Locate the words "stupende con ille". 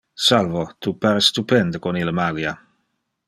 1.27-2.13